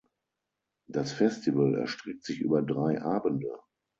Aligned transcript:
Das 0.87 1.11
Festival 1.11 1.75
erstreckt 1.77 2.23
sich 2.23 2.39
über 2.41 2.63
drei 2.63 3.03
Abende. 3.03 3.59